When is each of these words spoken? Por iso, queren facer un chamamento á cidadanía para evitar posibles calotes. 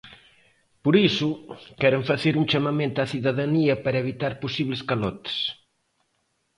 Por 0.83 0.95
iso, 1.09 1.29
queren 1.81 2.03
facer 2.09 2.33
un 2.41 2.45
chamamento 2.51 2.97
á 3.03 3.07
cidadanía 3.13 3.75
para 3.83 4.01
evitar 4.03 4.33
posibles 4.43 4.81
calotes. 4.89 5.37